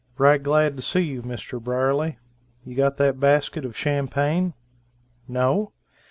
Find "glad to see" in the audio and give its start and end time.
0.41-1.01